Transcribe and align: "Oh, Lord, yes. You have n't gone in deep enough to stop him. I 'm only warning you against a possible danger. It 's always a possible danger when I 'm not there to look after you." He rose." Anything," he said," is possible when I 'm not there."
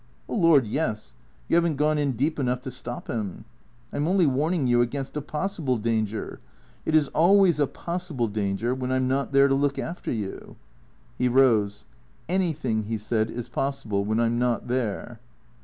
"Oh, 0.27 0.33
Lord, 0.33 0.65
yes. 0.65 1.13
You 1.47 1.55
have 1.57 1.65
n't 1.67 1.77
gone 1.77 1.99
in 1.99 2.13
deep 2.13 2.39
enough 2.39 2.59
to 2.61 2.71
stop 2.71 3.07
him. 3.07 3.45
I 3.93 3.97
'm 3.97 4.07
only 4.07 4.25
warning 4.25 4.65
you 4.65 4.81
against 4.81 5.15
a 5.15 5.21
possible 5.21 5.77
danger. 5.77 6.39
It 6.87 6.95
's 6.95 7.09
always 7.09 7.59
a 7.59 7.67
possible 7.67 8.27
danger 8.27 8.73
when 8.73 8.91
I 8.91 8.95
'm 8.95 9.07
not 9.07 9.31
there 9.31 9.47
to 9.47 9.53
look 9.53 9.77
after 9.77 10.11
you." 10.11 10.55
He 11.19 11.27
rose." 11.29 11.83
Anything," 12.27 12.85
he 12.85 12.97
said," 12.97 13.29
is 13.29 13.47
possible 13.47 14.03
when 14.03 14.19
I 14.19 14.25
'm 14.25 14.39
not 14.39 14.69
there." 14.69 15.19